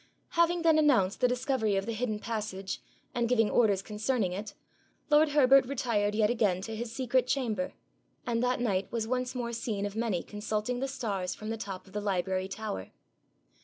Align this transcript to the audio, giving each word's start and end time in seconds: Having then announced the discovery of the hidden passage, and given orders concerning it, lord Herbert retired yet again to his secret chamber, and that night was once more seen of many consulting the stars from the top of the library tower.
Having 0.29 0.63
then 0.63 0.79
announced 0.79 1.21
the 1.21 1.27
discovery 1.27 1.75
of 1.75 1.85
the 1.85 1.93
hidden 1.93 2.17
passage, 2.17 2.81
and 3.13 3.29
given 3.29 3.51
orders 3.51 3.83
concerning 3.83 4.31
it, 4.33 4.55
lord 5.11 5.29
Herbert 5.29 5.67
retired 5.67 6.15
yet 6.15 6.27
again 6.27 6.59
to 6.61 6.75
his 6.75 6.91
secret 6.91 7.27
chamber, 7.27 7.73
and 8.25 8.41
that 8.41 8.59
night 8.59 8.91
was 8.91 9.07
once 9.07 9.35
more 9.35 9.53
seen 9.53 9.85
of 9.85 9.95
many 9.95 10.23
consulting 10.23 10.79
the 10.79 10.87
stars 10.87 11.35
from 11.35 11.49
the 11.51 11.55
top 11.55 11.85
of 11.85 11.93
the 11.93 12.01
library 12.01 12.47
tower. 12.47 12.87